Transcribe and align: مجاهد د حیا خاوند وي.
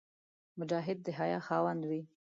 مجاهد 0.59 0.97
د 1.05 1.07
حیا 1.17 1.39
خاوند 1.47 1.81
وي. 1.89 2.01